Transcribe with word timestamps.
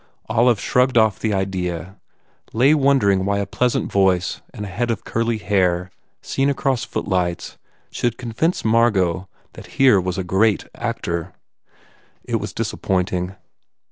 Olive 0.29 0.59
shrugged 0.59 0.97
off 0.97 1.19
the 1.19 1.31
idea 1.31 1.95
hy 2.55 2.73
wonder 2.73 3.11
ing 3.11 3.23
why 3.23 3.37
a 3.37 3.45
pleasant 3.45 3.91
voice 3.91 4.41
and 4.51 4.65
a 4.65 4.67
head 4.67 4.89
of 4.89 5.03
curly 5.03 5.37
hair 5.37 5.91
seen 6.23 6.49
across 6.49 6.83
footlights 6.83 7.59
should 7.91 8.17
convince 8.17 8.65
Margot 8.65 9.27
that 9.53 9.67
here 9.77 10.01
was 10.01 10.17
a 10.17 10.23
great 10.23 10.65
actor. 10.73 11.33
It 12.23 12.37
was 12.37 12.51
disappoint 12.51 13.13
ing. 13.13 13.35